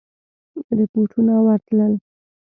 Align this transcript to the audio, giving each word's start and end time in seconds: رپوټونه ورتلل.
رپوټونه 0.77 1.33
ورتلل. 1.45 1.93